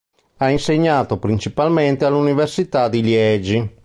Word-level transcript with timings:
Ha 0.37 0.49
insegnato 0.49 1.17
principalmente 1.19 2.05
all'Università 2.05 2.89
di 2.89 3.03
Liegi. 3.03 3.79